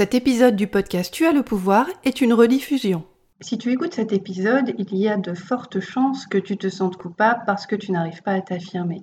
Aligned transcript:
Cet 0.00 0.14
épisode 0.14 0.56
du 0.56 0.66
podcast 0.66 1.12
Tu 1.12 1.26
as 1.26 1.32
le 1.32 1.42
pouvoir 1.42 1.86
est 2.04 2.22
une 2.22 2.32
rediffusion. 2.32 3.04
Si 3.42 3.58
tu 3.58 3.70
écoutes 3.70 3.92
cet 3.92 4.14
épisode, 4.14 4.72
il 4.78 4.96
y 4.96 5.06
a 5.10 5.18
de 5.18 5.34
fortes 5.34 5.78
chances 5.80 6.24
que 6.26 6.38
tu 6.38 6.56
te 6.56 6.70
sentes 6.70 6.96
coupable 6.96 7.42
parce 7.44 7.66
que 7.66 7.76
tu 7.76 7.92
n'arrives 7.92 8.22
pas 8.22 8.32
à 8.32 8.40
t'affirmer. 8.40 9.02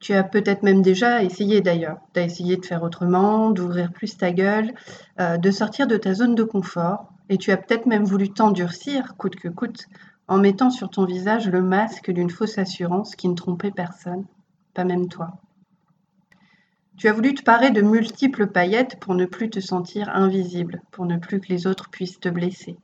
Tu 0.00 0.14
as 0.14 0.24
peut-être 0.24 0.64
même 0.64 0.82
déjà 0.82 1.22
essayé 1.22 1.60
d'ailleurs. 1.60 1.98
Tu 2.12 2.18
as 2.18 2.24
essayé 2.24 2.56
de 2.56 2.66
faire 2.66 2.82
autrement, 2.82 3.52
d'ouvrir 3.52 3.92
plus 3.92 4.16
ta 4.16 4.32
gueule, 4.32 4.74
euh, 5.20 5.36
de 5.36 5.50
sortir 5.52 5.86
de 5.86 5.96
ta 5.96 6.12
zone 6.12 6.34
de 6.34 6.42
confort. 6.42 7.12
Et 7.28 7.38
tu 7.38 7.52
as 7.52 7.56
peut-être 7.56 7.86
même 7.86 8.04
voulu 8.04 8.28
t'endurcir, 8.30 9.14
coûte 9.16 9.36
que 9.36 9.46
coûte, 9.46 9.86
en 10.26 10.38
mettant 10.38 10.70
sur 10.70 10.90
ton 10.90 11.04
visage 11.04 11.48
le 11.48 11.62
masque 11.62 12.10
d'une 12.10 12.30
fausse 12.30 12.58
assurance 12.58 13.14
qui 13.14 13.28
ne 13.28 13.36
trompait 13.36 13.70
personne, 13.70 14.24
pas 14.74 14.82
même 14.82 15.06
toi. 15.06 15.38
Tu 16.96 17.08
as 17.08 17.12
voulu 17.12 17.34
te 17.34 17.42
parer 17.42 17.70
de 17.70 17.82
multiples 17.82 18.46
paillettes 18.46 18.98
pour 19.00 19.14
ne 19.14 19.26
plus 19.26 19.50
te 19.50 19.60
sentir 19.60 20.08
invisible, 20.08 20.80
pour 20.90 21.04
ne 21.04 21.18
plus 21.18 21.40
que 21.40 21.48
les 21.48 21.66
autres 21.66 21.90
puissent 21.90 22.20
te 22.20 22.30
blesser. 22.30 22.76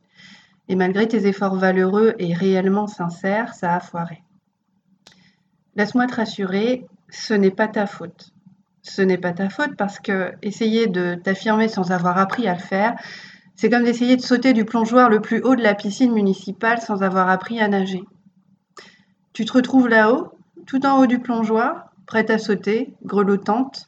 Et 0.69 0.75
malgré 0.75 1.07
tes 1.07 1.25
efforts 1.25 1.55
valeureux 1.55 2.13
et 2.19 2.33
réellement 2.33 2.85
sincères, 2.85 3.55
ça 3.55 3.73
a 3.73 3.79
foiré. 3.79 4.21
Laisse-moi 5.75 6.05
te 6.05 6.15
rassurer, 6.15 6.85
ce 7.09 7.33
n'est 7.33 7.51
pas 7.51 7.67
ta 7.67 7.87
faute. 7.87 8.29
Ce 8.83 9.01
n'est 9.01 9.17
pas 9.17 9.33
ta 9.33 9.49
faute 9.49 9.75
parce 9.77 9.99
que 9.99 10.33
essayer 10.43 10.85
de 10.85 11.15
t'affirmer 11.15 11.67
sans 11.67 11.91
avoir 11.91 12.19
appris 12.19 12.47
à 12.47 12.53
le 12.53 12.59
faire, 12.59 12.95
c'est 13.55 13.69
comme 13.69 13.83
d'essayer 13.83 14.15
de 14.15 14.21
sauter 14.21 14.53
du 14.53 14.65
plongeoir 14.65 15.09
le 15.09 15.21
plus 15.21 15.41
haut 15.41 15.55
de 15.55 15.63
la 15.63 15.73
piscine 15.73 16.13
municipale 16.13 16.81
sans 16.81 17.01
avoir 17.01 17.29
appris 17.29 17.59
à 17.59 17.67
nager. 17.67 18.03
Tu 19.31 19.45
te 19.45 19.53
retrouves 19.53 19.87
là-haut, 19.87 20.33
tout 20.67 20.85
en 20.85 20.99
haut 20.99 21.07
du 21.07 21.17
plongeoir, 21.17 21.91
prête 22.05 22.29
à 22.29 22.37
sauter, 22.37 22.93
grelottante, 23.03 23.87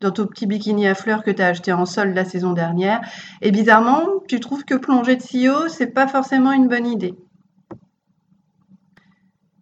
dans 0.00 0.10
ton 0.10 0.26
petit 0.26 0.46
bikini 0.46 0.86
à 0.86 0.94
fleurs 0.94 1.22
que 1.22 1.30
tu 1.30 1.42
as 1.42 1.48
acheté 1.48 1.72
en 1.72 1.86
sol 1.86 2.12
la 2.14 2.24
saison 2.24 2.52
dernière. 2.52 3.00
Et 3.42 3.50
bizarrement, 3.50 4.04
tu 4.28 4.40
trouves 4.40 4.64
que 4.64 4.74
plonger 4.74 5.16
de 5.16 5.22
si 5.22 5.48
haut, 5.48 5.68
c'est 5.68 5.88
pas 5.88 6.06
forcément 6.06 6.52
une 6.52 6.68
bonne 6.68 6.86
idée. 6.86 7.14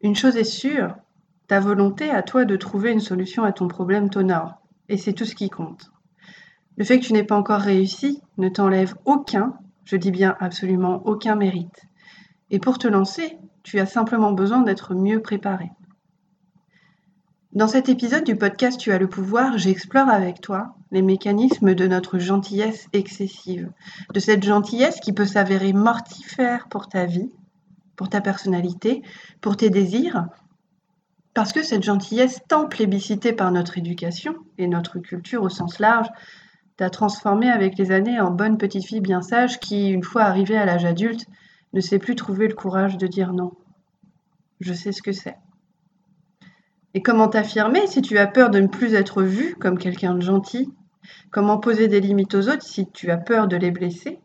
Une 0.02 0.14
chose 0.14 0.36
est 0.36 0.44
sûre, 0.44 0.96
ta 1.48 1.60
volonté 1.60 2.10
à 2.10 2.22
toi 2.22 2.44
de 2.44 2.56
trouver 2.56 2.92
une 2.92 3.00
solution 3.00 3.44
à 3.44 3.52
ton 3.52 3.68
problème 3.68 4.10
t'honore. 4.10 4.60
Et 4.88 4.96
c'est 4.96 5.12
tout 5.12 5.24
ce 5.24 5.34
qui 5.34 5.50
compte. 5.50 5.90
Le 6.76 6.84
fait 6.84 7.00
que 7.00 7.04
tu 7.04 7.12
n'aies 7.12 7.24
pas 7.24 7.36
encore 7.36 7.60
réussi 7.60 8.20
ne 8.36 8.48
t'enlève 8.48 8.94
aucun, 9.04 9.54
je 9.84 9.96
dis 9.96 10.10
bien 10.10 10.36
absolument 10.40 11.02
aucun 11.06 11.34
mérite. 11.34 11.86
Et 12.50 12.58
pour 12.58 12.78
te 12.78 12.86
lancer, 12.86 13.38
tu 13.62 13.80
as 13.80 13.86
simplement 13.86 14.32
besoin 14.32 14.60
d'être 14.60 14.94
mieux 14.94 15.22
préparé. 15.22 15.70
Dans 17.56 17.68
cet 17.68 17.88
épisode 17.88 18.24
du 18.24 18.36
podcast 18.36 18.78
Tu 18.78 18.92
as 18.92 18.98
le 18.98 19.08
pouvoir, 19.08 19.56
j'explore 19.56 20.10
avec 20.10 20.42
toi 20.42 20.74
les 20.90 21.00
mécanismes 21.00 21.74
de 21.74 21.86
notre 21.86 22.18
gentillesse 22.18 22.86
excessive, 22.92 23.72
de 24.12 24.20
cette 24.20 24.42
gentillesse 24.42 25.00
qui 25.00 25.14
peut 25.14 25.24
s'avérer 25.24 25.72
mortifère 25.72 26.68
pour 26.68 26.86
ta 26.86 27.06
vie, 27.06 27.30
pour 27.96 28.10
ta 28.10 28.20
personnalité, 28.20 29.00
pour 29.40 29.56
tes 29.56 29.70
désirs, 29.70 30.26
parce 31.32 31.54
que 31.54 31.62
cette 31.62 31.82
gentillesse 31.82 32.42
tant 32.46 32.68
plébiscitée 32.68 33.32
par 33.32 33.50
notre 33.50 33.78
éducation 33.78 34.34
et 34.58 34.68
notre 34.68 34.98
culture 34.98 35.42
au 35.42 35.48
sens 35.48 35.78
large 35.78 36.08
t'a 36.76 36.90
transformée 36.90 37.48
avec 37.48 37.78
les 37.78 37.90
années 37.90 38.20
en 38.20 38.32
bonne 38.32 38.58
petite 38.58 38.84
fille 38.84 39.00
bien 39.00 39.22
sage 39.22 39.60
qui, 39.60 39.88
une 39.88 40.04
fois 40.04 40.24
arrivée 40.24 40.58
à 40.58 40.66
l'âge 40.66 40.84
adulte, 40.84 41.24
ne 41.72 41.80
sait 41.80 41.98
plus 41.98 42.16
trouver 42.16 42.48
le 42.48 42.54
courage 42.54 42.98
de 42.98 43.06
dire 43.06 43.32
non. 43.32 43.54
Je 44.60 44.74
sais 44.74 44.92
ce 44.92 45.00
que 45.00 45.12
c'est. 45.12 45.38
Et 46.96 47.02
comment 47.02 47.28
t'affirmer 47.28 47.86
si 47.86 48.00
tu 48.00 48.16
as 48.16 48.26
peur 48.26 48.48
de 48.48 48.58
ne 48.58 48.68
plus 48.68 48.94
être 48.94 49.22
vu 49.22 49.54
comme 49.60 49.76
quelqu'un 49.76 50.14
de 50.14 50.22
gentil? 50.22 50.72
Comment 51.30 51.58
poser 51.58 51.88
des 51.88 52.00
limites 52.00 52.34
aux 52.34 52.48
autres 52.48 52.62
si 52.62 52.86
tu 52.90 53.10
as 53.10 53.18
peur 53.18 53.48
de 53.48 53.56
les 53.58 53.70
blesser? 53.70 54.18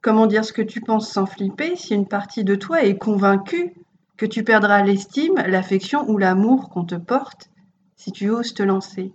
Comment 0.00 0.26
dire 0.26 0.44
ce 0.44 0.52
que 0.52 0.62
tu 0.62 0.80
penses 0.80 1.08
sans 1.08 1.26
flipper 1.26 1.76
si 1.76 1.94
une 1.94 2.08
partie 2.08 2.42
de 2.42 2.56
toi 2.56 2.82
est 2.82 2.98
convaincue 2.98 3.72
que 4.16 4.26
tu 4.26 4.42
perdras 4.42 4.82
l'estime, 4.82 5.34
l'affection 5.46 6.04
ou 6.10 6.18
l'amour 6.18 6.70
qu'on 6.70 6.84
te 6.84 6.96
porte 6.96 7.50
si 7.94 8.10
tu 8.10 8.30
oses 8.30 8.52
te 8.52 8.64
lancer? 8.64 9.12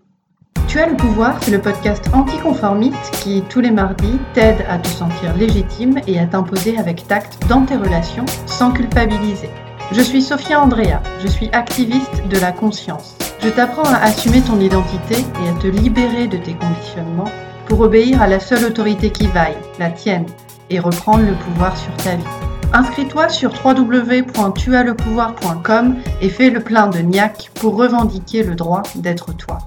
Tu 0.69 0.79
as 0.79 0.87
le 0.87 0.95
pouvoir, 0.95 1.43
c'est 1.43 1.51
le 1.51 1.59
podcast 1.59 2.05
anticonformiste 2.13 3.11
qui, 3.21 3.43
tous 3.49 3.59
les 3.59 3.71
mardis, 3.71 4.17
t'aide 4.33 4.63
à 4.69 4.79
te 4.79 4.87
sentir 4.87 5.35
légitime 5.35 5.99
et 6.07 6.19
à 6.19 6.25
t'imposer 6.25 6.77
avec 6.77 7.05
tact 7.05 7.37
dans 7.49 7.65
tes 7.65 7.75
relations 7.75 8.25
sans 8.45 8.71
culpabiliser. 8.71 9.49
Je 9.93 10.01
suis 10.01 10.21
Sophia 10.21 10.61
Andrea, 10.61 11.01
je 11.19 11.27
suis 11.27 11.47
activiste 11.53 12.27
de 12.27 12.37
la 12.39 12.51
conscience. 12.51 13.15
Je 13.39 13.47
t'apprends 13.47 13.87
à 13.87 13.99
assumer 13.99 14.41
ton 14.41 14.59
identité 14.59 15.15
et 15.15 15.49
à 15.49 15.53
te 15.53 15.67
libérer 15.67 16.27
de 16.27 16.35
tes 16.35 16.55
conditionnements 16.55 17.31
pour 17.67 17.79
obéir 17.79 18.21
à 18.21 18.27
la 18.27 18.41
seule 18.41 18.65
autorité 18.65 19.11
qui 19.11 19.27
vaille, 19.27 19.55
la 19.79 19.89
tienne, 19.89 20.25
et 20.69 20.79
reprendre 20.79 21.25
le 21.25 21.35
pouvoir 21.35 21.77
sur 21.77 21.95
ta 21.97 22.17
vie. 22.17 22.25
Inscris-toi 22.73 23.29
sur 23.29 23.53
www.tuaslepouvoir.com 23.63 25.95
et 26.21 26.27
fais 26.27 26.49
le 26.49 26.59
plein 26.59 26.87
de 26.87 26.99
niac 26.99 27.49
pour 27.55 27.77
revendiquer 27.77 28.43
le 28.43 28.55
droit 28.55 28.83
d'être 28.95 29.31
toi. 29.37 29.59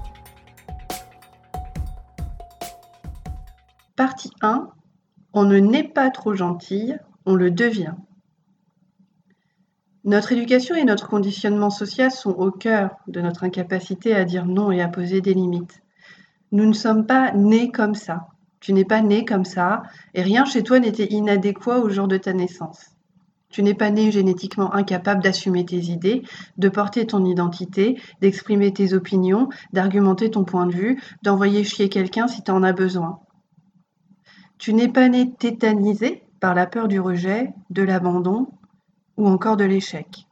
Partie 3.95 4.29
1. 4.41 4.69
On 5.33 5.45
ne 5.45 5.57
naît 5.57 5.83
pas 5.83 6.11
trop 6.11 6.35
gentil, 6.35 6.93
on 7.25 7.33
le 7.33 7.49
devient. 7.49 7.95
Notre 10.03 10.31
éducation 10.31 10.73
et 10.73 10.83
notre 10.83 11.07
conditionnement 11.07 11.69
social 11.69 12.09
sont 12.09 12.31
au 12.31 12.49
cœur 12.49 12.95
de 13.07 13.21
notre 13.21 13.43
incapacité 13.43 14.15
à 14.15 14.25
dire 14.25 14.47
non 14.47 14.71
et 14.71 14.81
à 14.81 14.87
poser 14.87 15.21
des 15.21 15.35
limites. 15.35 15.83
Nous 16.51 16.65
ne 16.65 16.73
sommes 16.73 17.05
pas 17.05 17.31
nés 17.33 17.71
comme 17.71 17.93
ça. 17.93 18.27
Tu 18.61 18.73
n'es 18.73 18.83
pas 18.83 19.01
né 19.01 19.25
comme 19.25 19.45
ça 19.45 19.83
et 20.15 20.23
rien 20.23 20.45
chez 20.45 20.63
toi 20.63 20.79
n'était 20.79 21.05
inadéquat 21.05 21.79
au 21.79 21.89
jour 21.89 22.07
de 22.07 22.17
ta 22.17 22.33
naissance. 22.33 22.95
Tu 23.51 23.61
n'es 23.61 23.75
pas 23.75 23.91
né 23.91 24.11
génétiquement 24.11 24.73
incapable 24.73 25.21
d'assumer 25.21 25.65
tes 25.65 25.77
idées, 25.91 26.23
de 26.57 26.69
porter 26.69 27.05
ton 27.05 27.23
identité, 27.23 28.01
d'exprimer 28.21 28.73
tes 28.73 28.93
opinions, 28.93 29.49
d'argumenter 29.71 30.31
ton 30.31 30.45
point 30.45 30.65
de 30.65 30.73
vue, 30.73 31.01
d'envoyer 31.21 31.63
chier 31.63 31.89
quelqu'un 31.89 32.27
si 32.27 32.43
tu 32.43 32.49
en 32.49 32.63
as 32.63 32.73
besoin. 32.73 33.19
Tu 34.57 34.73
n'es 34.73 34.87
pas 34.87 35.09
né 35.09 35.31
tétanisé 35.37 36.23
par 36.39 36.55
la 36.55 36.65
peur 36.65 36.87
du 36.87 36.99
rejet, 36.99 37.53
de 37.69 37.83
l'abandon, 37.83 38.47
ou 39.17 39.27
encore 39.27 39.57
de 39.57 39.65
l'échec. 39.65 40.27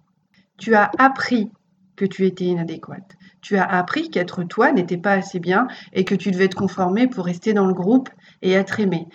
Tu 0.58 0.76
as 0.76 0.92
appris 0.98 1.52
que 1.96 2.06
tu 2.06 2.26
étais 2.26 2.46
inadéquate. 2.46 3.18
Tu 3.42 3.58
as 3.58 3.66
appris 3.66 4.10
qu'être 4.10 4.44
toi 4.44 4.72
n'était 4.72 4.98
pas 4.98 5.14
assez 5.14 5.40
bien 5.40 5.68
et 5.94 6.06
que 6.06 6.16
tu 6.16 6.32
devais 6.32 6.48
te 6.48 6.56
conformer 6.56 7.08
pour 7.08 7.26
rester 7.26 7.54
dans 7.54 7.68
le 7.68 7.74
groupe 7.74 8.10
et 8.42 8.52
être 8.52 8.80
aimé. 8.80 9.08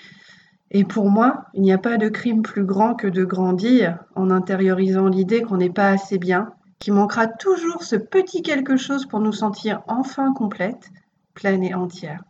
Et 0.71 0.85
pour 0.85 1.11
moi, 1.11 1.47
il 1.55 1.63
n'y 1.63 1.73
a 1.73 1.79
pas 1.79 1.99
de 1.99 2.09
crime 2.09 2.43
plus 2.43 2.65
grand 2.65 2.95
que 2.95 3.07
de 3.07 3.25
grandir 3.25 3.99
en 4.15 4.31
intériorisant 4.31 5.09
l'idée 5.09 5.43
qu'on 5.43 5.59
n'est 5.59 5.71
pas 5.71 5.89
assez 5.89 6.19
bien, 6.19 6.53
qu'il 6.79 6.95
manquera 6.95 7.27
toujours 7.27 7.83
ce 7.83 7.97
petit 7.97 8.43
quelque 8.43 8.77
chose 8.77 9.07
pour 9.07 9.21
nous 9.21 9.33
sentir 9.33 9.83
enfin 9.87 10.33
complète, 10.33 10.91
pleine 11.35 11.63
et 11.63 11.75
entière. 11.75 12.25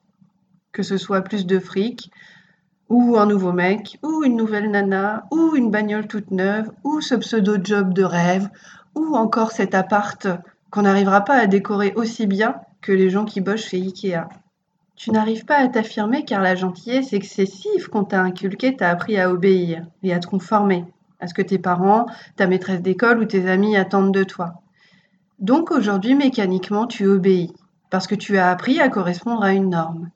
Que 0.72 0.82
ce 0.82 0.96
soit 0.96 1.22
plus 1.22 1.46
de 1.46 1.58
fric, 1.58 2.10
ou 2.88 3.16
un 3.16 3.26
nouveau 3.26 3.52
mec, 3.52 3.98
ou 4.02 4.24
une 4.24 4.36
nouvelle 4.36 4.70
nana, 4.70 5.26
ou 5.30 5.56
une 5.56 5.70
bagnole 5.70 6.06
toute 6.06 6.30
neuve, 6.30 6.70
ou 6.84 7.00
ce 7.00 7.14
pseudo-job 7.14 7.92
de 7.92 8.04
rêve, 8.04 8.48
ou 8.94 9.16
encore 9.16 9.52
cet 9.52 9.74
appart 9.74 10.26
qu'on 10.70 10.82
n'arrivera 10.82 11.22
pas 11.22 11.36
à 11.36 11.46
décorer 11.46 11.92
aussi 11.96 12.26
bien 12.26 12.56
que 12.80 12.92
les 12.92 13.10
gens 13.10 13.24
qui 13.24 13.40
bossent 13.40 13.66
chez 13.66 13.78
Ikea. 13.78 14.28
Tu 14.96 15.10
n'arrives 15.10 15.44
pas 15.44 15.56
à 15.56 15.68
t'affirmer 15.68 16.24
car 16.24 16.40
la 16.40 16.54
gentillesse 16.54 17.12
excessive 17.12 17.88
qu'on 17.88 18.04
t'a 18.04 18.20
inculquée 18.20 18.76
t'a 18.76 18.90
appris 18.90 19.18
à 19.18 19.30
obéir 19.30 19.86
et 20.02 20.14
à 20.14 20.20
te 20.20 20.26
conformer 20.26 20.84
à 21.20 21.26
ce 21.26 21.34
que 21.34 21.42
tes 21.42 21.58
parents, 21.58 22.06
ta 22.36 22.46
maîtresse 22.46 22.82
d'école 22.82 23.18
ou 23.18 23.24
tes 23.24 23.48
amis 23.48 23.76
attendent 23.76 24.12
de 24.12 24.24
toi. 24.24 24.62
Donc 25.38 25.70
aujourd'hui, 25.70 26.14
mécaniquement, 26.14 26.86
tu 26.86 27.06
obéis 27.06 27.52
parce 27.90 28.06
que 28.06 28.14
tu 28.14 28.38
as 28.38 28.50
appris 28.50 28.80
à 28.80 28.88
correspondre 28.88 29.42
à 29.42 29.52
une 29.52 29.70
norme. 29.70 30.10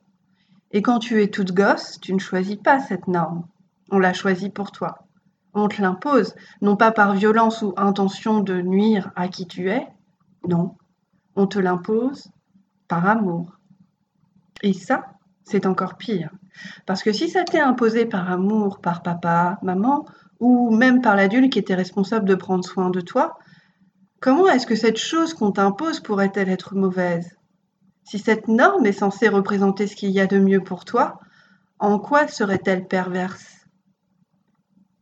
Et 0.73 0.83
quand 0.83 0.99
tu 0.99 1.23
es 1.23 1.29
toute 1.29 1.53
gosse, 1.53 1.99
tu 2.01 2.13
ne 2.13 2.19
choisis 2.19 2.57
pas 2.57 2.81
cette 2.81 3.09
norme. 3.09 3.47
On 3.91 3.99
la 3.99 4.13
choisit 4.13 4.53
pour 4.53 4.71
toi. 4.71 5.07
On 5.55 5.69
te 5.69 5.81
l'impose, 5.81 6.35
non 6.61 6.77
pas 6.77 6.93
par 6.93 7.15
violence 7.15 7.63
ou 7.63 7.73
intention 7.77 8.41
de 8.41 8.61
nuire 8.61 9.11
à 9.17 9.29
qui 9.29 9.47
tu 9.47 9.71
es, 9.71 9.87
non. 10.47 10.77
On 11.37 11.47
te 11.47 11.59
l'impose 11.59 12.31
par 12.87 13.07
amour. 13.07 13.59
Et 14.63 14.73
ça, 14.73 15.07
c'est 15.45 15.67
encore 15.67 15.97
pire. 15.97 16.31
Parce 16.87 17.03
que 17.03 17.13
si 17.13 17.29
ça 17.29 17.45
t'est 17.45 17.61
imposé 17.61 18.05
par 18.05 18.31
amour, 18.31 18.81
par 18.81 19.03
papa, 19.03 19.59
maman, 19.63 20.05
ou 20.41 20.71
même 20.75 21.01
par 21.01 21.17
l'adulte 21.17 21.53
qui 21.53 21.59
était 21.59 21.75
responsable 21.75 22.29
de 22.29 22.35
prendre 22.35 22.65
soin 22.65 22.91
de 22.91 23.01
toi, 23.01 23.39
comment 24.21 24.49
est-ce 24.49 24.67
que 24.67 24.77
cette 24.77 24.99
chose 24.99 25.33
qu'on 25.33 25.53
t'impose 25.53 26.01
pourrait-elle 26.01 26.49
être 26.49 26.75
mauvaise? 26.75 27.38
Si 28.09 28.19
cette 28.19 28.49
norme 28.49 28.87
est 28.87 28.93
censée 28.93 29.29
représenter 29.29 29.87
ce 29.87 29.95
qu'il 29.95 30.11
y 30.11 30.21
a 30.21 30.27
de 30.27 30.39
mieux 30.39 30.63
pour 30.63 30.87
toi, 30.87 31.21
en 31.79 31.99
quoi 31.99 32.27
serait-elle 32.27 32.87
perverse? 32.87 33.67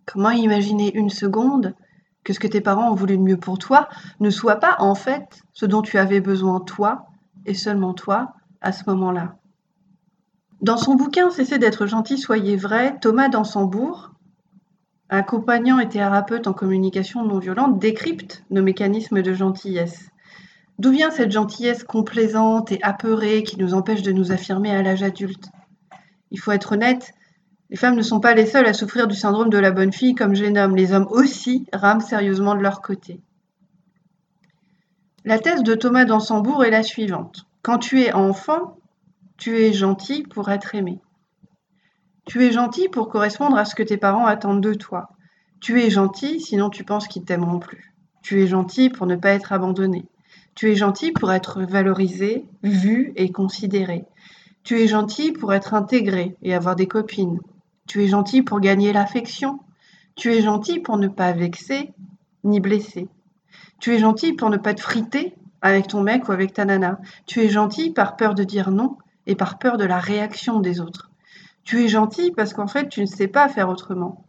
Comment 0.06 0.30
imaginer 0.30 0.92
une 0.92 1.10
seconde 1.10 1.76
que 2.24 2.32
ce 2.32 2.40
que 2.40 2.48
tes 2.48 2.60
parents 2.60 2.90
ont 2.90 2.96
voulu 2.96 3.16
de 3.16 3.22
mieux 3.22 3.36
pour 3.36 3.60
toi 3.60 3.88
ne 4.18 4.28
soit 4.28 4.56
pas 4.56 4.74
en 4.80 4.96
fait 4.96 5.42
ce 5.52 5.66
dont 5.66 5.82
tu 5.82 5.98
avais 5.98 6.20
besoin 6.20 6.58
toi 6.58 7.06
et 7.44 7.54
seulement 7.54 7.94
toi 7.94 8.34
à 8.60 8.72
ce 8.72 8.82
moment-là? 8.90 9.36
Dans 10.60 10.76
son 10.76 10.96
bouquin 10.96 11.30
Cessez 11.30 11.58
d'être 11.58 11.86
gentil, 11.86 12.18
soyez 12.18 12.56
vrai, 12.56 12.98
Thomas 13.00 13.28
Dansembourg, 13.28 14.10
accompagnant 15.10 15.78
et 15.78 15.88
thérapeute 15.88 16.48
en 16.48 16.52
communication 16.52 17.24
non 17.24 17.38
violente, 17.38 17.78
décrypte 17.78 18.44
nos 18.50 18.62
mécanismes 18.62 19.22
de 19.22 19.32
gentillesse. 19.32 20.10
D'où 20.78 20.90
vient 20.90 21.10
cette 21.10 21.32
gentillesse 21.32 21.84
complaisante 21.84 22.70
et 22.72 22.82
apeurée 22.82 23.42
qui 23.42 23.58
nous 23.58 23.74
empêche 23.74 24.02
de 24.02 24.12
nous 24.12 24.32
affirmer 24.32 24.70
à 24.70 24.82
l'âge 24.82 25.02
adulte? 25.02 25.48
Il 26.30 26.38
faut 26.38 26.52
être 26.52 26.72
honnête, 26.72 27.14
les 27.70 27.76
femmes 27.76 27.96
ne 27.96 28.02
sont 28.02 28.20
pas 28.20 28.34
les 28.34 28.46
seules 28.46 28.66
à 28.66 28.72
souffrir 28.72 29.08
du 29.08 29.16
syndrome 29.16 29.50
de 29.50 29.58
la 29.58 29.72
bonne 29.72 29.92
fille 29.92 30.14
comme 30.14 30.34
homme. 30.34 30.76
Les 30.76 30.92
hommes 30.92 31.08
aussi 31.10 31.66
rament 31.72 32.00
sérieusement 32.00 32.54
de 32.54 32.60
leur 32.60 32.80
côté. 32.80 33.20
La 35.24 35.40
thèse 35.40 35.64
de 35.64 35.74
Thomas 35.74 36.04
d'Ansembourg 36.04 36.64
est 36.64 36.70
la 36.70 36.84
suivante. 36.84 37.46
Quand 37.62 37.78
tu 37.78 38.02
es 38.02 38.12
enfant, 38.12 38.78
tu 39.36 39.58
es 39.58 39.72
gentil 39.72 40.22
pour 40.22 40.48
être 40.50 40.76
aimé. 40.76 41.00
Tu 42.24 42.44
es 42.44 42.52
gentil 42.52 42.88
pour 42.88 43.08
correspondre 43.08 43.56
à 43.56 43.64
ce 43.64 43.74
que 43.74 43.82
tes 43.82 43.96
parents 43.96 44.26
attendent 44.26 44.62
de 44.62 44.74
toi. 44.74 45.10
Tu 45.60 45.82
es 45.82 45.90
gentil, 45.90 46.40
sinon 46.40 46.70
tu 46.70 46.84
penses 46.84 47.08
qu'ils 47.08 47.24
t'aimeront 47.24 47.58
plus. 47.58 47.92
Tu 48.22 48.42
es 48.42 48.46
gentil 48.46 48.90
pour 48.90 49.06
ne 49.06 49.16
pas 49.16 49.30
être 49.30 49.52
abandonné. 49.52 50.06
Tu 50.56 50.72
es 50.72 50.74
gentil 50.74 51.12
pour 51.12 51.34
être 51.34 51.60
valorisé, 51.64 52.46
vu 52.62 53.12
et 53.16 53.30
considéré. 53.30 54.06
Tu 54.64 54.80
es 54.80 54.88
gentil 54.88 55.32
pour 55.32 55.52
être 55.52 55.74
intégré 55.74 56.34
et 56.40 56.54
avoir 56.54 56.76
des 56.76 56.88
copines. 56.88 57.40
Tu 57.86 58.02
es 58.02 58.08
gentil 58.08 58.40
pour 58.40 58.60
gagner 58.60 58.94
l'affection. 58.94 59.60
Tu 60.14 60.32
es 60.32 60.40
gentil 60.40 60.80
pour 60.80 60.96
ne 60.96 61.08
pas 61.08 61.32
vexer 61.32 61.92
ni 62.42 62.60
blesser. 62.60 63.06
Tu 63.80 63.92
es 63.92 63.98
gentil 63.98 64.32
pour 64.32 64.48
ne 64.48 64.56
pas 64.56 64.72
te 64.72 64.80
friter 64.80 65.34
avec 65.60 65.88
ton 65.88 66.02
mec 66.02 66.26
ou 66.26 66.32
avec 66.32 66.54
ta 66.54 66.64
nana. 66.64 67.00
Tu 67.26 67.40
es 67.42 67.50
gentil 67.50 67.90
par 67.90 68.16
peur 68.16 68.34
de 68.34 68.42
dire 68.42 68.70
non 68.70 68.96
et 69.26 69.34
par 69.34 69.58
peur 69.58 69.76
de 69.76 69.84
la 69.84 69.98
réaction 69.98 70.60
des 70.60 70.80
autres. 70.80 71.10
Tu 71.64 71.84
es 71.84 71.88
gentil 71.88 72.30
parce 72.30 72.54
qu'en 72.54 72.66
fait, 72.66 72.88
tu 72.88 73.02
ne 73.02 73.06
sais 73.06 73.28
pas 73.28 73.50
faire 73.50 73.68
autrement. 73.68 74.24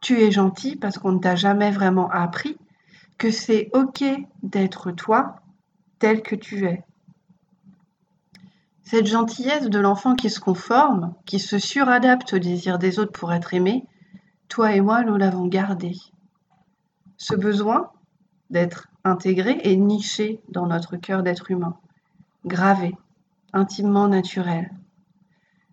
Tu 0.00 0.18
es 0.22 0.30
gentil 0.30 0.76
parce 0.76 0.96
qu'on 0.96 1.12
ne 1.12 1.18
t'a 1.18 1.36
jamais 1.36 1.70
vraiment 1.70 2.08
appris 2.10 2.56
que 3.18 3.30
c'est 3.30 3.68
OK 3.74 4.02
d'être 4.42 4.92
toi 4.92 5.41
tel 6.02 6.20
que 6.20 6.34
tu 6.34 6.66
es. 6.66 6.82
Cette 8.82 9.06
gentillesse 9.06 9.68
de 9.70 9.78
l'enfant 9.78 10.16
qui 10.16 10.30
se 10.30 10.40
conforme, 10.40 11.14
qui 11.26 11.38
se 11.38 11.60
suradapte 11.60 12.32
au 12.32 12.40
désir 12.40 12.80
des 12.80 12.98
autres 12.98 13.12
pour 13.12 13.32
être 13.32 13.54
aimé, 13.54 13.86
toi 14.48 14.72
et 14.72 14.80
moi, 14.80 15.04
nous 15.04 15.16
l'avons 15.16 15.46
gardé. 15.46 15.92
Ce 17.18 17.36
besoin 17.36 17.92
d'être 18.50 18.88
intégré 19.04 19.60
et 19.62 19.76
niché 19.76 20.42
dans 20.48 20.66
notre 20.66 20.96
cœur 20.96 21.22
d'être 21.22 21.52
humain, 21.52 21.76
gravé, 22.46 22.96
intimement 23.52 24.08
naturel. 24.08 24.72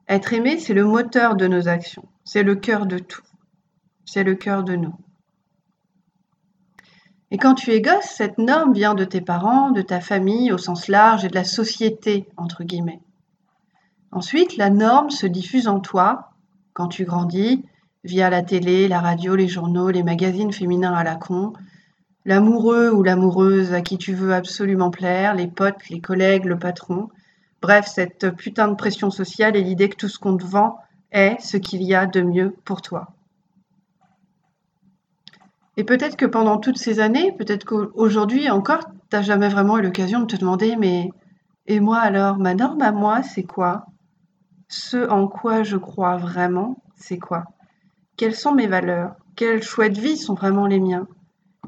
Être 0.08 0.34
aimé, 0.34 0.60
c'est 0.60 0.76
le 0.76 0.86
moteur 0.86 1.38
de 1.38 1.48
nos 1.48 1.68
actions, 1.68 2.08
c'est 2.24 2.44
le 2.44 2.54
cœur 2.54 2.86
de 2.86 3.00
tout, 3.00 3.26
c'est 4.06 4.24
le 4.24 4.36
cœur 4.36 4.64
de 4.64 4.76
nous. 4.76 4.94
Et 7.32 7.38
quand 7.38 7.54
tu 7.54 7.72
es 7.72 7.82
gosse, 7.82 8.06
cette 8.06 8.40
norme 8.40 8.74
vient 8.74 8.96
de 8.96 9.06
tes 9.06 9.22
parents, 9.22 9.70
de 9.72 9.84
ta 9.84 10.00
famille 10.02 10.52
au 10.52 10.58
sens 10.58 10.88
large 10.88 11.26
et 11.26 11.28
de 11.28 11.36
la 11.36 11.44
société, 11.44 12.28
entre 12.38 12.64
guillemets. 12.64 13.02
Ensuite, 14.12 14.58
la 14.58 14.72
norme 14.72 15.12
se 15.12 15.28
diffuse 15.28 15.68
en 15.68 15.80
toi 15.80 16.32
quand 16.74 16.88
tu 16.88 17.06
grandis, 17.06 17.64
via 18.04 18.30
la 18.30 18.42
télé, 18.42 18.88
la 18.88 19.00
radio, 19.00 19.36
les 19.36 19.48
journaux, 19.48 19.92
les 19.92 20.04
magazines 20.04 20.54
féminins 20.54 20.94
à 20.94 21.04
la 21.04 21.16
con, 21.16 21.54
l'amoureux 22.26 22.90
ou 22.90 23.04
l'amoureuse 23.04 23.74
à 23.74 23.82
qui 23.82 23.98
tu 23.98 24.14
veux 24.14 24.34
absolument 24.34 24.90
plaire, 24.90 25.36
les 25.36 25.48
potes, 25.48 25.90
les 25.90 26.02
collègues, 26.02 26.46
le 26.46 26.58
patron. 26.58 27.10
Bref, 27.62 27.86
cette 27.88 28.32
putain 28.32 28.68
de 28.70 28.76
pression 28.76 29.12
sociale 29.12 29.56
et 29.56 29.62
l'idée 29.62 29.90
que 29.90 29.98
tout 29.98 30.08
ce 30.08 30.18
qu'on 30.18 30.38
te 30.38 30.46
vend 30.46 30.78
est 31.12 31.40
ce 31.42 31.58
qu'il 31.58 31.84
y 31.84 31.94
a 31.94 32.06
de 32.06 32.22
mieux 32.22 32.56
pour 32.66 32.82
toi. 32.82 33.14
Et 35.80 35.86
peut-être 35.86 36.18
que 36.18 36.26
pendant 36.26 36.58
toutes 36.58 36.78
ces 36.78 37.00
années, 37.00 37.32
peut-être 37.32 37.64
qu'aujourd'hui 37.64 38.50
encore, 38.50 38.90
tu 38.90 39.16
n'as 39.16 39.22
jamais 39.22 39.48
vraiment 39.48 39.78
eu 39.78 39.82
l'occasion 39.82 40.20
de 40.20 40.26
te 40.26 40.36
demander, 40.36 40.76
mais 40.76 41.10
et 41.68 41.80
moi 41.80 42.00
alors, 42.00 42.38
ma 42.38 42.54
norme 42.54 42.82
à 42.82 42.92
moi, 42.92 43.24
c'est 43.24 43.44
quoi? 43.44 43.86
Ce 44.68 45.10
en 45.10 45.30
quoi 45.30 45.64
je 45.64 45.78
crois 45.78 46.18
vraiment, 46.18 46.84
c'est 46.98 47.18
quoi? 47.18 47.46
Quelles 48.18 48.36
sont 48.36 48.54
mes 48.54 48.68
valeurs? 48.68 49.16
Quels 49.38 49.64
choix 49.64 49.88
de 49.88 50.02
vie 50.02 50.18
sont 50.18 50.34
vraiment 50.34 50.68
les 50.68 50.82
miens? 50.82 51.08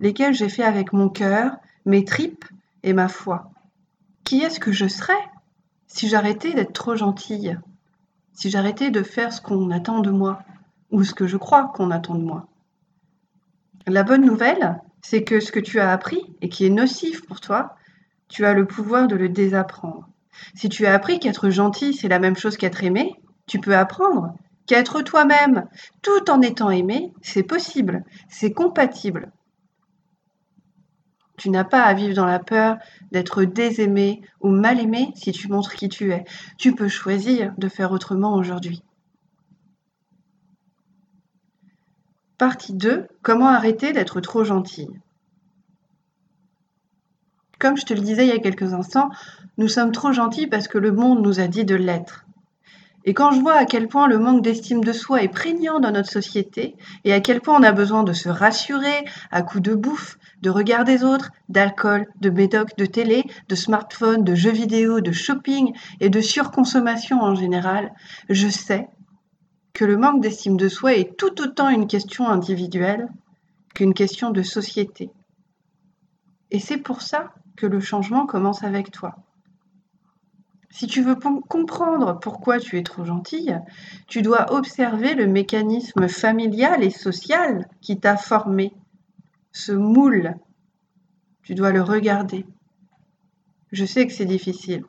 Lesquels 0.01 0.33
j'ai 0.33 0.49
fait 0.49 0.65
avec 0.65 0.91
mon 0.91 1.07
cœur, 1.07 1.55
mes 1.85 2.03
tripes 2.03 2.43
et 2.83 2.91
ma 2.91 3.07
foi? 3.07 3.49
Qui 4.25 4.41
est-ce 4.41 4.59
que 4.59 4.73
je 4.73 4.89
serais 4.89 5.23
si 5.87 6.09
j'arrêtais 6.09 6.53
d'être 6.53 6.73
trop 6.73 6.97
gentille, 6.97 7.57
si 8.33 8.49
j'arrêtais 8.49 8.91
de 8.91 9.03
faire 9.03 9.31
ce 9.31 9.39
qu'on 9.39 9.71
attend 9.71 10.01
de 10.01 10.11
moi, 10.11 10.39
ou 10.91 11.05
ce 11.05 11.13
que 11.13 11.27
je 11.27 11.37
crois 11.37 11.71
qu'on 11.73 11.91
attend 11.91 12.15
de 12.15 12.25
moi? 12.25 12.50
La 13.87 14.03
bonne 14.03 14.25
nouvelle, 14.25 14.79
c'est 15.01 15.23
que 15.23 15.39
ce 15.39 15.51
que 15.51 15.59
tu 15.59 15.79
as 15.79 15.91
appris 15.91 16.21
et 16.41 16.49
qui 16.49 16.65
est 16.65 16.69
nocif 16.69 17.25
pour 17.25 17.41
toi, 17.41 17.75
tu 18.27 18.45
as 18.45 18.53
le 18.53 18.65
pouvoir 18.65 19.07
de 19.07 19.15
le 19.15 19.27
désapprendre. 19.27 20.07
Si 20.53 20.69
tu 20.69 20.85
as 20.85 20.93
appris 20.93 21.19
qu'être 21.19 21.49
gentil, 21.49 21.93
c'est 21.93 22.07
la 22.07 22.19
même 22.19 22.37
chose 22.37 22.57
qu'être 22.57 22.83
aimé, 22.83 23.15
tu 23.47 23.59
peux 23.59 23.75
apprendre 23.75 24.35
qu'être 24.67 25.01
toi-même 25.01 25.67
tout 26.01 26.29
en 26.29 26.41
étant 26.41 26.69
aimé, 26.69 27.11
c'est 27.21 27.43
possible, 27.43 28.05
c'est 28.29 28.53
compatible. 28.53 29.31
Tu 31.37 31.49
n'as 31.49 31.63
pas 31.63 31.81
à 31.81 31.93
vivre 31.95 32.13
dans 32.13 32.27
la 32.27 32.39
peur 32.39 32.77
d'être 33.11 33.43
désaimé 33.43 34.21
ou 34.41 34.49
mal 34.49 34.79
aimé 34.79 35.11
si 35.15 35.31
tu 35.31 35.47
montres 35.47 35.73
qui 35.73 35.89
tu 35.89 36.11
es. 36.11 36.23
Tu 36.59 36.75
peux 36.75 36.87
choisir 36.87 37.53
de 37.57 37.67
faire 37.67 37.91
autrement 37.91 38.35
aujourd'hui. 38.35 38.83
Partie 42.41 42.73
2. 42.73 43.05
Comment 43.21 43.49
arrêter 43.49 43.93
d'être 43.93 44.19
trop 44.19 44.43
gentille? 44.43 44.99
Comme 47.59 47.77
je 47.77 47.85
te 47.85 47.93
le 47.93 47.99
disais 47.99 48.25
il 48.25 48.29
y 48.29 48.35
a 48.35 48.39
quelques 48.39 48.73
instants, 48.73 49.11
nous 49.59 49.67
sommes 49.67 49.91
trop 49.91 50.11
gentils 50.11 50.47
parce 50.47 50.67
que 50.67 50.79
le 50.79 50.91
monde 50.91 51.21
nous 51.21 51.39
a 51.39 51.45
dit 51.45 51.65
de 51.65 51.75
l'être. 51.75 52.25
Et 53.05 53.13
quand 53.13 53.29
je 53.29 53.41
vois 53.41 53.53
à 53.53 53.65
quel 53.65 53.87
point 53.87 54.07
le 54.07 54.17
manque 54.17 54.41
d'estime 54.41 54.83
de 54.83 54.91
soi 54.91 55.21
est 55.21 55.27
prégnant 55.27 55.79
dans 55.79 55.91
notre 55.91 56.09
société, 56.09 56.75
et 57.03 57.13
à 57.13 57.19
quel 57.19 57.41
point 57.41 57.59
on 57.59 57.63
a 57.63 57.73
besoin 57.73 58.03
de 58.03 58.13
se 58.13 58.29
rassurer 58.29 59.05
à 59.29 59.43
coups 59.43 59.61
de 59.61 59.75
bouffe, 59.75 60.17
de 60.41 60.49
regard 60.49 60.83
des 60.83 61.03
autres, 61.03 61.29
d'alcool, 61.47 62.07
de 62.21 62.31
médoc, 62.31 62.75
de 62.75 62.87
télé, 62.87 63.23
de 63.49 63.55
smartphone, 63.55 64.23
de 64.23 64.33
jeux 64.33 64.49
vidéo, 64.49 64.99
de 64.99 65.11
shopping 65.11 65.75
et 65.99 66.09
de 66.09 66.21
surconsommation 66.21 67.21
en 67.21 67.35
général, 67.35 67.93
je 68.29 68.47
sais 68.47 68.89
que 69.73 69.85
le 69.85 69.97
manque 69.97 70.21
d'estime 70.21 70.57
de 70.57 70.69
soi 70.69 70.95
est 70.95 71.17
tout 71.17 71.41
autant 71.41 71.69
une 71.69 71.87
question 71.87 72.27
individuelle 72.27 73.07
qu'une 73.73 73.93
question 73.93 74.31
de 74.31 74.41
société. 74.41 75.09
Et 76.51 76.59
c'est 76.59 76.77
pour 76.77 77.01
ça 77.01 77.33
que 77.55 77.65
le 77.65 77.79
changement 77.79 78.25
commence 78.25 78.63
avec 78.63 78.91
toi. 78.91 79.15
Si 80.69 80.87
tu 80.87 81.01
veux 81.01 81.15
comprendre 81.15 82.17
pourquoi 82.19 82.59
tu 82.59 82.77
es 82.77 82.83
trop 82.83 83.03
gentille, 83.03 83.59
tu 84.07 84.21
dois 84.21 84.53
observer 84.53 85.15
le 85.15 85.27
mécanisme 85.27 86.07
familial 86.07 86.81
et 86.83 86.89
social 86.89 87.67
qui 87.81 87.99
t'a 87.99 88.15
formé, 88.15 88.73
ce 89.51 89.73
moule. 89.73 90.35
Tu 91.43 91.55
dois 91.55 91.71
le 91.71 91.81
regarder. 91.81 92.45
Je 93.71 93.83
sais 93.83 94.07
que 94.07 94.13
c'est 94.13 94.25
difficile. 94.25 94.85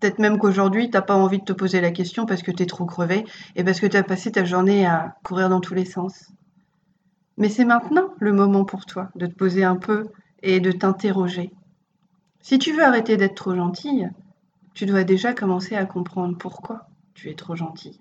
Peut-être 0.00 0.18
même 0.18 0.38
qu'aujourd'hui, 0.38 0.88
tu 0.88 0.96
n'as 0.96 1.02
pas 1.02 1.14
envie 1.14 1.38
de 1.38 1.44
te 1.44 1.52
poser 1.52 1.82
la 1.82 1.90
question 1.90 2.24
parce 2.24 2.42
que 2.42 2.50
tu 2.50 2.62
es 2.62 2.66
trop 2.66 2.86
crevé 2.86 3.26
et 3.54 3.64
parce 3.64 3.80
que 3.80 3.86
tu 3.86 3.98
as 3.98 4.02
passé 4.02 4.32
ta 4.32 4.44
journée 4.44 4.86
à 4.86 5.16
courir 5.22 5.50
dans 5.50 5.60
tous 5.60 5.74
les 5.74 5.84
sens. 5.84 6.32
Mais 7.36 7.50
c'est 7.50 7.66
maintenant 7.66 8.14
le 8.18 8.32
moment 8.32 8.64
pour 8.64 8.86
toi 8.86 9.10
de 9.14 9.26
te 9.26 9.34
poser 9.34 9.62
un 9.62 9.76
peu 9.76 10.08
et 10.42 10.60
de 10.60 10.72
t'interroger. 10.72 11.52
Si 12.40 12.58
tu 12.58 12.72
veux 12.72 12.82
arrêter 12.82 13.18
d'être 13.18 13.34
trop 13.34 13.54
gentille, 13.54 14.10
tu 14.72 14.86
dois 14.86 15.04
déjà 15.04 15.34
commencer 15.34 15.76
à 15.76 15.84
comprendre 15.84 16.38
pourquoi 16.38 16.86
tu 17.12 17.28
es 17.28 17.34
trop 17.34 17.54
gentille. 17.54 18.00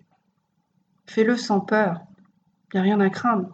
Fais-le 1.06 1.36
sans 1.36 1.60
peur, 1.60 2.02
il 2.72 2.78
n'y 2.78 2.80
a 2.80 2.84
rien 2.84 3.00
à 3.02 3.10
craindre. 3.10 3.54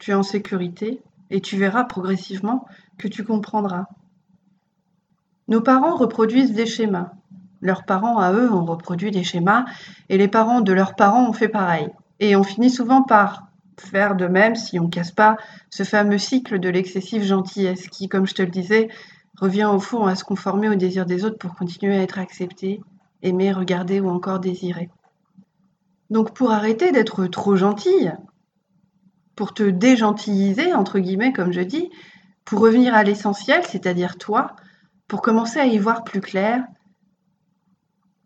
Tu 0.00 0.10
es 0.10 0.14
en 0.14 0.24
sécurité 0.24 1.00
et 1.30 1.40
tu 1.40 1.56
verras 1.56 1.84
progressivement 1.84 2.66
que 2.98 3.06
tu 3.06 3.24
comprendras. 3.24 3.86
Nos 5.48 5.60
parents 5.60 5.96
reproduisent 5.96 6.52
des 6.52 6.66
schémas. 6.66 7.12
Leurs 7.60 7.84
parents 7.84 8.18
à 8.18 8.32
eux 8.32 8.52
ont 8.52 8.64
reproduit 8.64 9.10
des 9.10 9.24
schémas 9.24 9.64
et 10.08 10.18
les 10.18 10.28
parents 10.28 10.60
de 10.60 10.72
leurs 10.72 10.94
parents 10.94 11.28
ont 11.28 11.32
fait 11.32 11.48
pareil. 11.48 11.88
Et 12.20 12.36
on 12.36 12.42
finit 12.42 12.70
souvent 12.70 13.02
par 13.02 13.48
faire 13.78 14.16
de 14.16 14.26
même 14.26 14.54
si 14.54 14.78
on 14.78 14.84
ne 14.84 14.90
casse 14.90 15.12
pas 15.12 15.36
ce 15.70 15.82
fameux 15.82 16.18
cycle 16.18 16.58
de 16.58 16.68
l'excessive 16.68 17.22
gentillesse 17.22 17.88
qui, 17.88 18.08
comme 18.08 18.26
je 18.26 18.34
te 18.34 18.42
le 18.42 18.50
disais, 18.50 18.88
revient 19.38 19.66
au 19.66 19.78
fond 19.78 20.06
à 20.06 20.14
se 20.14 20.24
conformer 20.24 20.68
aux 20.68 20.74
désirs 20.74 21.06
des 21.06 21.24
autres 21.24 21.38
pour 21.38 21.54
continuer 21.54 21.96
à 21.96 22.02
être 22.02 22.18
accepté, 22.18 22.80
aimé, 23.22 23.52
regardé 23.52 24.00
ou 24.00 24.08
encore 24.08 24.40
désiré. 24.40 24.88
Donc 26.10 26.32
pour 26.34 26.52
arrêter 26.52 26.92
d'être 26.92 27.26
trop 27.26 27.56
gentille, 27.56 28.12
pour 29.34 29.52
te 29.52 29.62
dégentilliser, 29.62 30.72
entre 30.72 30.98
guillemets, 30.98 31.32
comme 31.32 31.52
je 31.52 31.60
dis, 31.60 31.90
pour 32.44 32.60
revenir 32.60 32.94
à 32.94 33.02
l'essentiel, 33.02 33.62
c'est-à-dire 33.64 34.16
toi, 34.16 34.56
pour 35.08 35.20
commencer 35.20 35.58
à 35.58 35.66
y 35.66 35.76
voir 35.78 36.04
plus 36.04 36.20
clair, 36.20 36.64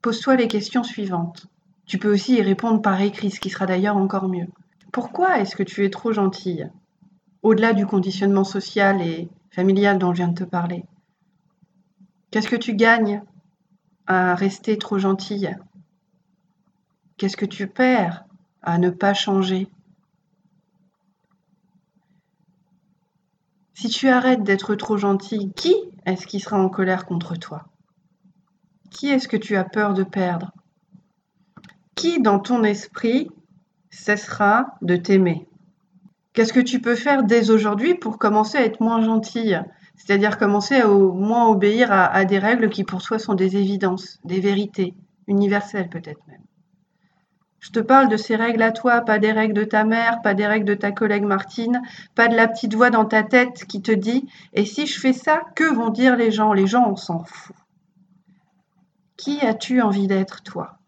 Pose-toi 0.03 0.37
les 0.37 0.49
questions 0.49 0.83
suivantes. 0.83 1.47
Tu 1.85 1.99
peux 1.99 2.13
aussi 2.13 2.37
y 2.37 2.43
répondre 2.43 2.81
par 2.81 3.01
écrit, 3.01 3.31
ce 3.31 3.41
qui 3.41 3.51
sera 3.51 3.67
d'ailleurs 3.67 3.97
encore 3.97 4.29
mieux. 4.29 4.47
Pourquoi 4.93 5.39
est-ce 5.39 5.57
que 5.57 5.63
tu 5.63 5.85
es 5.85 5.91
trop 5.91 6.13
gentille? 6.13 6.71
Au-delà 7.43 7.73
du 7.73 7.87
conditionnement 7.87 8.45
social 8.45 9.03
et 9.03 9.29
familial 9.51 9.99
dont 9.99 10.13
je 10.13 10.19
viens 10.19 10.29
de 10.29 10.39
te 10.39 10.45
parler. 10.45 10.85
Qu'est-ce 12.31 12.49
que 12.49 12.57
tu 12.57 12.75
gagnes 12.75 13.23
à 14.07 14.35
rester 14.35 14.79
trop 14.79 14.99
gentille? 14.99 15.55
Qu'est-ce 17.17 17.37
que 17.37 17.47
tu 17.47 17.67
perds 17.67 18.25
à 18.63 18.79
ne 18.79 18.91
pas 18.91 19.15
changer? 19.15 19.69
Si 23.75 23.89
tu 23.89 24.09
arrêtes 24.09 24.43
d'être 24.43 24.75
trop 24.75 24.97
gentille, 24.97 25.53
qui 25.53 25.75
est-ce 26.07 26.27
qui 26.27 26.41
sera 26.41 26.59
en 26.59 26.69
colère 26.69 27.07
contre 27.07 27.37
toi? 27.37 27.70
Qui 28.91 29.09
est-ce 29.11 29.29
que 29.29 29.37
tu 29.37 29.57
as 29.57 29.65
peur 29.65 29.95
de 29.95 30.03
perdre? 30.03 30.53
Qui 31.95 32.21
dans 32.21 32.39
ton 32.39 32.65
esprit 32.65 33.29
cessera 33.91 34.77
de 34.83 34.97
t'aimer? 34.97 35.49
Qu'est-ce 36.33 36.53
que 36.53 36.61
tu 36.61 36.81
peux 36.81 36.97
faire 36.97 37.23
dès 37.23 37.51
aujourd'hui 37.51 37.95
pour 37.95 38.19
commencer 38.19 38.59
à 38.59 38.65
être 38.65 38.81
moins 38.81 39.03
gentille? 39.03 39.61
C'est-à-dire 39.97 40.39
commencer 40.39 40.77
à 40.77 40.89
moins 40.89 41.49
obéir 41.49 41.93
à, 41.93 42.07
à 42.07 42.25
des 42.25 42.39
règles 42.39 42.69
qui 42.69 42.85
pour 42.85 43.03
toi 43.03 43.19
sont 43.19 43.35
des 43.35 43.57
évidences, 43.57 44.19
des 44.25 44.41
vérités, 44.41 44.95
universelles 45.27 45.89
peut-être 45.89 46.27
même. 46.27 46.43
Je 47.61 47.71
te 47.71 47.81
parle 47.81 48.09
de 48.09 48.17
ces 48.17 48.37
règles 48.37 48.63
à 48.63 48.73
toi, 48.73 49.03
pas 49.03 49.19
des 49.19 49.33
règles 49.33 49.55
de 49.55 49.65
ta 49.65 49.85
mère, 49.85 50.23
pas 50.23 50.35
des 50.35 50.47
règles 50.47 50.65
de 50.65 50.75
ta 50.75 50.93
collègue 50.93 51.25
Martine, 51.25 51.83
pas 52.15 52.27
de 52.27 52.35
la 52.35 52.49
petite 52.49 52.75
voix 52.75 52.91
dans 52.91 53.05
ta 53.05 53.23
tête 53.23 53.67
qui 53.67 53.83
te 53.83 53.93
dit 53.93 54.27
Et 54.55 54.65
si 54.65 54.87
je 54.87 54.99
fais 54.99 55.13
ça, 55.13 55.43
que 55.55 55.65
vont 55.65 55.91
dire 55.91 56.17
les 56.17 56.31
gens? 56.31 56.55
Les 56.55 56.67
gens, 56.67 56.91
on 56.91 56.97
s'en 56.97 57.23
fout. 57.25 57.55
Qui 59.21 59.39
as-tu 59.43 59.83
envie 59.83 60.07
d'être, 60.07 60.43
toi? 60.43 60.79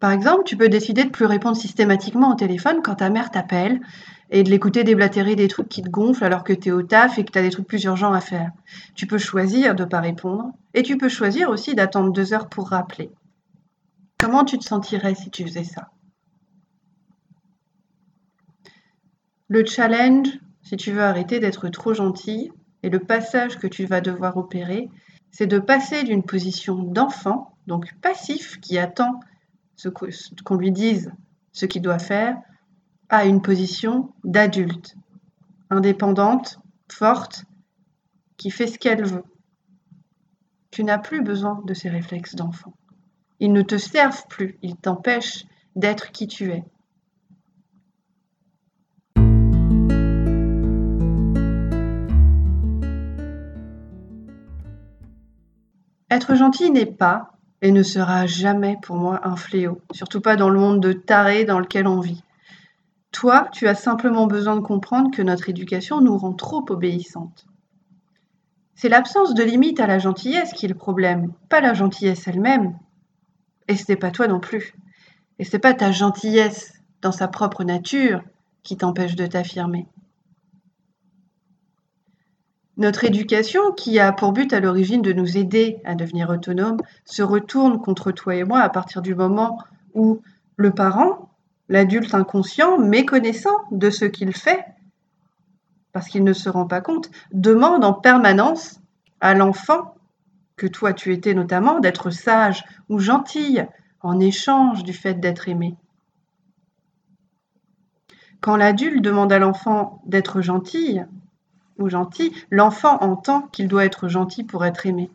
Par 0.00 0.10
exemple, 0.10 0.44
tu 0.44 0.54
peux 0.54 0.68
décider 0.68 1.02
de 1.02 1.08
plus 1.08 1.24
répondre 1.24 1.56
systématiquement 1.56 2.30
au 2.30 2.34
téléphone 2.34 2.82
quand 2.84 2.96
ta 2.96 3.08
mère 3.08 3.30
t'appelle 3.30 3.80
et 4.30 4.42
de 4.42 4.50
l'écouter 4.50 4.84
déblatérer 4.84 5.34
des 5.34 5.48
trucs 5.48 5.70
qui 5.70 5.80
te 5.80 5.88
gonflent 5.88 6.24
alors 6.24 6.44
que 6.44 6.52
tu 6.52 6.68
es 6.68 6.72
au 6.72 6.82
taf 6.82 7.16
et 7.16 7.24
que 7.24 7.32
tu 7.32 7.38
as 7.38 7.42
des 7.42 7.48
trucs 7.48 7.66
plus 7.66 7.82
urgents 7.84 8.12
à 8.12 8.20
faire. 8.20 8.50
Tu 8.94 9.06
peux 9.06 9.16
choisir 9.16 9.74
de 9.74 9.84
ne 9.84 9.88
pas 9.88 10.00
répondre 10.00 10.52
et 10.74 10.82
tu 10.82 10.98
peux 10.98 11.08
choisir 11.08 11.48
aussi 11.48 11.74
d'attendre 11.74 12.12
deux 12.12 12.34
heures 12.34 12.50
pour 12.50 12.68
rappeler. 12.68 13.10
Comment 14.18 14.44
tu 14.44 14.58
te 14.58 14.64
sentirais 14.64 15.14
si 15.14 15.30
tu 15.30 15.42
faisais 15.46 15.64
ça? 15.64 15.92
Le 19.48 19.64
challenge, 19.64 20.28
si 20.60 20.76
tu 20.76 20.92
veux 20.92 21.02
arrêter 21.02 21.40
d'être 21.40 21.70
trop 21.70 21.94
gentil, 21.94 22.52
et 22.82 22.90
le 22.90 22.98
passage 22.98 23.58
que 23.58 23.66
tu 23.66 23.86
vas 23.86 24.02
devoir 24.02 24.36
opérer, 24.36 24.90
c'est 25.36 25.46
de 25.46 25.58
passer 25.58 26.02
d'une 26.02 26.22
position 26.22 26.76
d'enfant, 26.82 27.58
donc 27.66 27.94
passif, 28.00 28.58
qui 28.62 28.78
attend 28.78 29.20
qu'on 30.46 30.56
lui 30.56 30.72
dise 30.72 31.12
ce 31.52 31.66
qu'il 31.66 31.82
doit 31.82 31.98
faire, 31.98 32.38
à 33.10 33.26
une 33.26 33.42
position 33.42 34.14
d'adulte, 34.24 34.96
indépendante, 35.68 36.58
forte, 36.90 37.44
qui 38.38 38.50
fait 38.50 38.66
ce 38.66 38.78
qu'elle 38.78 39.04
veut. 39.04 39.24
Tu 40.70 40.84
n'as 40.84 40.96
plus 40.96 41.22
besoin 41.22 41.60
de 41.66 41.74
ces 41.74 41.90
réflexes 41.90 42.34
d'enfant. 42.34 42.72
Ils 43.38 43.52
ne 43.52 43.60
te 43.60 43.76
servent 43.76 44.26
plus, 44.28 44.56
ils 44.62 44.76
t'empêchent 44.76 45.44
d'être 45.74 46.12
qui 46.12 46.28
tu 46.28 46.50
es. 46.50 46.64
Être 56.16 56.34
gentil 56.34 56.70
n'est 56.70 56.86
pas 56.86 57.32
et 57.60 57.70
ne 57.70 57.82
sera 57.82 58.24
jamais 58.24 58.78
pour 58.80 58.96
moi 58.96 59.20
un 59.24 59.36
fléau, 59.36 59.82
surtout 59.92 60.22
pas 60.22 60.36
dans 60.36 60.48
le 60.48 60.58
monde 60.58 60.80
de 60.80 60.94
tarés 60.94 61.44
dans 61.44 61.58
lequel 61.58 61.86
on 61.86 62.00
vit. 62.00 62.24
Toi, 63.12 63.48
tu 63.52 63.68
as 63.68 63.74
simplement 63.74 64.26
besoin 64.26 64.56
de 64.56 64.62
comprendre 64.62 65.10
que 65.10 65.20
notre 65.20 65.50
éducation 65.50 66.00
nous 66.00 66.16
rend 66.16 66.32
trop 66.32 66.64
obéissantes. 66.70 67.44
C'est 68.74 68.88
l'absence 68.88 69.34
de 69.34 69.42
limite 69.42 69.78
à 69.78 69.86
la 69.86 69.98
gentillesse 69.98 70.54
qui 70.54 70.64
est 70.64 70.70
le 70.70 70.74
problème, 70.74 71.34
pas 71.50 71.60
la 71.60 71.74
gentillesse 71.74 72.26
elle-même. 72.26 72.78
Et 73.68 73.76
ce 73.76 73.84
n'est 73.86 73.98
pas 73.98 74.10
toi 74.10 74.26
non 74.26 74.40
plus. 74.40 74.74
Et 75.38 75.44
ce 75.44 75.52
n'est 75.52 75.60
pas 75.60 75.74
ta 75.74 75.92
gentillesse 75.92 76.80
dans 77.02 77.12
sa 77.12 77.28
propre 77.28 77.62
nature 77.62 78.22
qui 78.62 78.78
t'empêche 78.78 79.16
de 79.16 79.26
t'affirmer. 79.26 79.86
Notre 82.76 83.04
éducation, 83.04 83.72
qui 83.72 83.98
a 83.98 84.12
pour 84.12 84.32
but 84.32 84.52
à 84.52 84.60
l'origine 84.60 85.00
de 85.00 85.12
nous 85.12 85.38
aider 85.38 85.78
à 85.84 85.94
devenir 85.94 86.28
autonomes, 86.28 86.80
se 87.06 87.22
retourne 87.22 87.80
contre 87.80 88.12
toi 88.12 88.34
et 88.34 88.44
moi 88.44 88.60
à 88.60 88.68
partir 88.68 89.00
du 89.00 89.14
moment 89.14 89.58
où 89.94 90.20
le 90.56 90.70
parent, 90.70 91.30
l'adulte 91.70 92.14
inconscient, 92.14 92.78
méconnaissant 92.78 93.56
de 93.70 93.88
ce 93.88 94.04
qu'il 94.04 94.34
fait, 94.34 94.64
parce 95.92 96.08
qu'il 96.08 96.22
ne 96.22 96.34
se 96.34 96.50
rend 96.50 96.66
pas 96.66 96.82
compte, 96.82 97.10
demande 97.32 97.82
en 97.82 97.94
permanence 97.94 98.78
à 99.20 99.32
l'enfant 99.32 99.94
que 100.56 100.66
toi 100.66 100.92
tu 100.92 101.14
étais 101.14 101.32
notamment, 101.32 101.80
d'être 101.80 102.10
sage 102.10 102.62
ou 102.90 102.98
gentille 102.98 103.66
en 104.00 104.20
échange 104.20 104.84
du 104.84 104.92
fait 104.92 105.14
d'être 105.14 105.48
aimé. 105.48 105.76
Quand 108.42 108.56
l'adulte 108.56 109.02
demande 109.02 109.32
à 109.32 109.38
l'enfant 109.38 110.02
d'être 110.04 110.42
gentille 110.42 111.06
ou 111.78 111.88
gentil, 111.88 112.32
l'enfant 112.50 112.98
entend 113.02 113.42
qu'il 113.42 113.68
doit 113.68 113.84
être 113.84 114.08
gentil 114.08 114.44
pour 114.44 114.64
être 114.64 114.86
aimé, 114.86 115.10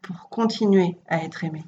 pour 0.00 0.28
continuer 0.28 0.96
à 1.08 1.22
être 1.24 1.44
aimé. 1.44 1.64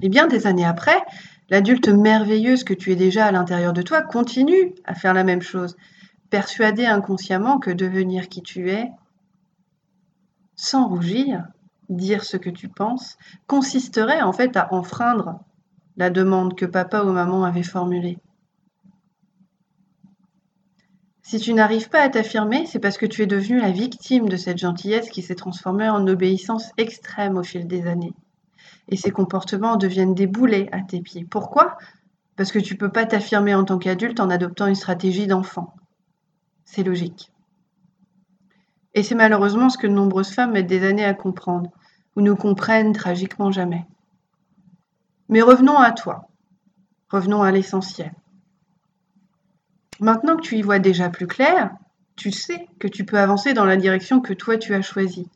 Et 0.00 0.08
bien 0.08 0.26
des 0.26 0.46
années 0.46 0.64
après, 0.64 1.04
l'adulte 1.50 1.88
merveilleuse 1.88 2.64
que 2.64 2.74
tu 2.74 2.92
es 2.92 2.96
déjà 2.96 3.26
à 3.26 3.32
l'intérieur 3.32 3.72
de 3.72 3.82
toi 3.82 4.02
continue 4.02 4.74
à 4.84 4.94
faire 4.94 5.14
la 5.14 5.24
même 5.24 5.42
chose, 5.42 5.76
persuadé 6.30 6.86
inconsciemment 6.86 7.58
que 7.58 7.70
devenir 7.70 8.28
qui 8.28 8.42
tu 8.42 8.70
es, 8.70 8.90
sans 10.56 10.88
rougir, 10.88 11.44
dire 11.90 12.24
ce 12.24 12.36
que 12.36 12.50
tu 12.50 12.68
penses, 12.68 13.18
consisterait 13.46 14.22
en 14.22 14.32
fait 14.32 14.56
à 14.56 14.72
enfreindre 14.72 15.40
la 15.96 16.08
demande 16.08 16.56
que 16.56 16.64
papa 16.64 17.02
ou 17.02 17.12
maman 17.12 17.44
avait 17.44 17.62
formulée. 17.62 18.18
Si 21.22 21.38
tu 21.38 21.54
n'arrives 21.54 21.88
pas 21.88 22.02
à 22.02 22.08
t'affirmer, 22.08 22.66
c'est 22.66 22.80
parce 22.80 22.98
que 22.98 23.06
tu 23.06 23.22
es 23.22 23.26
devenu 23.26 23.60
la 23.60 23.70
victime 23.70 24.28
de 24.28 24.36
cette 24.36 24.58
gentillesse 24.58 25.08
qui 25.08 25.22
s'est 25.22 25.36
transformée 25.36 25.88
en 25.88 26.06
obéissance 26.08 26.72
extrême 26.76 27.38
au 27.38 27.44
fil 27.44 27.68
des 27.68 27.86
années. 27.86 28.12
Et 28.88 28.96
ces 28.96 29.12
comportements 29.12 29.76
deviennent 29.76 30.14
des 30.14 30.26
boulets 30.26 30.68
à 30.72 30.80
tes 30.80 31.00
pieds. 31.00 31.24
Pourquoi? 31.24 31.78
Parce 32.36 32.50
que 32.50 32.58
tu 32.58 32.74
ne 32.74 32.78
peux 32.78 32.90
pas 32.90 33.06
t'affirmer 33.06 33.54
en 33.54 33.64
tant 33.64 33.78
qu'adulte 33.78 34.18
en 34.18 34.30
adoptant 34.30 34.66
une 34.66 34.74
stratégie 34.74 35.28
d'enfant. 35.28 35.74
C'est 36.64 36.82
logique. 36.82 37.30
Et 38.94 39.04
c'est 39.04 39.14
malheureusement 39.14 39.70
ce 39.70 39.78
que 39.78 39.86
de 39.86 39.92
nombreuses 39.92 40.34
femmes 40.34 40.52
mettent 40.52 40.66
des 40.66 40.84
années 40.84 41.04
à 41.04 41.14
comprendre 41.14 41.70
ou 42.16 42.20
nous 42.20 42.36
comprennent 42.36 42.92
tragiquement 42.92 43.52
jamais. 43.52 43.86
Mais 45.28 45.40
revenons 45.40 45.78
à 45.78 45.92
toi, 45.92 46.28
revenons 47.08 47.42
à 47.42 47.52
l'essentiel. 47.52 48.12
Maintenant 50.00 50.36
que 50.36 50.42
tu 50.42 50.56
y 50.56 50.62
vois 50.62 50.78
déjà 50.78 51.10
plus 51.10 51.26
clair, 51.26 51.70
tu 52.16 52.30
sais 52.30 52.68
que 52.78 52.88
tu 52.88 53.04
peux 53.04 53.18
avancer 53.18 53.54
dans 53.54 53.64
la 53.64 53.76
direction 53.76 54.20
que 54.20 54.32
toi 54.32 54.56
tu 54.56 54.74
as 54.74 54.82
choisie. 54.82 55.28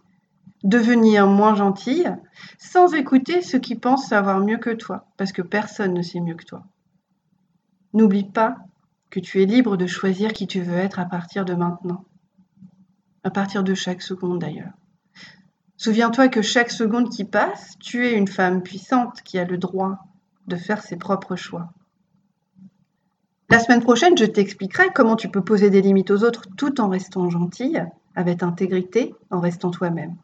Devenir 0.65 1.27
moins 1.27 1.55
gentille 1.55 2.11
sans 2.59 2.95
écouter 2.95 3.43
ceux 3.43 3.59
qui 3.59 3.77
pensent 3.77 4.09
savoir 4.09 4.41
mieux 4.41 4.59
que 4.59 4.71
toi, 4.71 5.07
parce 5.17 5.33
que 5.33 5.43
personne 5.43 5.95
ne 5.95 6.03
sait 6.03 6.21
mieux 6.21 6.35
que 6.35 6.45
toi. 6.45 6.65
N'oublie 7.93 8.25
pas 8.25 8.57
que 9.11 9.21
tu 9.21 9.43
es 9.43 9.47
libre 9.47 9.77
de 9.77 9.87
choisir 9.87 10.33
qui 10.33 10.47
tu 10.47 10.61
veux 10.61 10.77
être 10.77 10.99
à 10.99 11.05
partir 11.05 11.45
de 11.45 11.55
maintenant, 11.55 12.05
à 13.25 13.31
partir 13.31 13.63
de 13.63 13.75
chaque 13.75 14.03
seconde 14.03 14.41
d'ailleurs. 14.41 14.73
Souviens-toi 15.77 16.29
que 16.29 16.43
chaque 16.43 16.71
seconde 16.71 17.11
qui 17.11 17.25
passe, 17.25 17.77
tu 17.79 18.07
es 18.07 18.15
une 18.15 18.29
femme 18.29 18.63
puissante 18.63 19.23
qui 19.23 19.39
a 19.39 19.45
le 19.45 19.59
droit 19.59 19.99
de 20.47 20.57
faire 20.57 20.83
ses 20.83 20.97
propres 20.97 21.37
choix. 21.37 21.73
La 23.49 23.61
semaine 23.61 23.83
prochaine, 23.83 24.19
je 24.19 24.25
t'expliquerai 24.25 24.89
comment 24.93 25.15
tu 25.15 25.29
peux 25.29 25.43
poser 25.43 25.71
des 25.71 25.81
limites 25.81 26.11
aux 26.11 26.25
autres 26.25 26.47
tout 26.57 26.81
en 26.81 26.89
restant 26.89 27.31
gentille, 27.31 27.81
avec 28.17 28.43
intégrité, 28.43 29.15
en 29.31 29.39
restant 29.39 29.71
toi-même. 29.71 30.17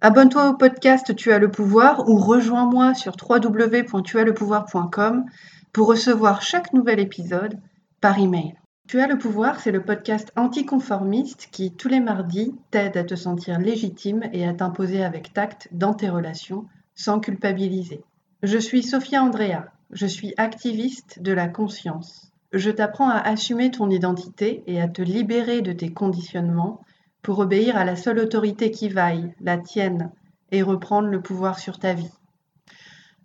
Abonne-toi 0.00 0.48
au 0.48 0.54
podcast 0.54 1.14
Tu 1.14 1.30
as 1.30 1.38
le 1.38 1.52
pouvoir 1.52 2.08
ou 2.08 2.16
rejoins-moi 2.16 2.94
sur 2.94 3.14
www.tuaslepouvoir.com 3.16 5.24
pour 5.72 5.86
recevoir 5.86 6.42
chaque 6.42 6.72
nouvel 6.72 6.98
épisode 6.98 7.60
par 8.00 8.18
email. 8.18 8.54
Tu 8.88 8.98
as 8.98 9.06
le 9.06 9.18
pouvoir, 9.18 9.60
c'est 9.60 9.70
le 9.70 9.84
podcast 9.84 10.32
anticonformiste 10.34 11.46
qui, 11.52 11.76
tous 11.76 11.86
les 11.86 12.00
mardis, 12.00 12.56
t'aide 12.72 12.96
à 12.96 13.04
te 13.04 13.14
sentir 13.14 13.60
légitime 13.60 14.24
et 14.32 14.48
à 14.48 14.52
t'imposer 14.52 15.04
avec 15.04 15.32
tact 15.32 15.68
dans 15.70 15.94
tes 15.94 16.08
relations, 16.08 16.66
sans 16.96 17.20
culpabiliser. 17.20 18.02
Je 18.42 18.58
suis 18.58 18.82
Sophia 18.82 19.22
Andrea, 19.22 19.70
je 19.92 20.06
suis 20.06 20.34
activiste 20.36 21.20
de 21.20 21.32
la 21.32 21.48
conscience. 21.48 22.32
Je 22.52 22.70
t'apprends 22.70 23.08
à 23.08 23.18
assumer 23.18 23.70
ton 23.70 23.90
identité 23.90 24.62
et 24.66 24.80
à 24.80 24.88
te 24.88 25.02
libérer 25.02 25.62
de 25.62 25.72
tes 25.72 25.92
conditionnements 25.92 26.80
pour 27.22 27.38
obéir 27.38 27.76
à 27.76 27.84
la 27.84 27.96
seule 27.96 28.18
autorité 28.18 28.70
qui 28.70 28.88
vaille, 28.88 29.34
la 29.40 29.58
tienne, 29.58 30.10
et 30.50 30.62
reprendre 30.62 31.08
le 31.08 31.22
pouvoir 31.22 31.58
sur 31.58 31.78
ta 31.78 31.94
vie. 31.94 32.10